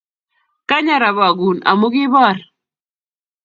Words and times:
Kaany 0.67 0.89
arabakun 0.95 1.57
amu 1.69 1.87
kiiboor 1.93 2.37